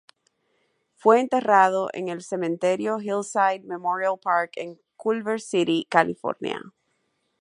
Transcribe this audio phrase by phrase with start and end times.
[0.95, 6.59] Fue enterrado en el Cementerio Hillside Memorial Park en Culver City, California.